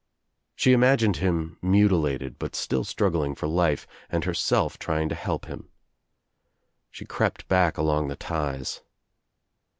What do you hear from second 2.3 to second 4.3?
but still struggling for life and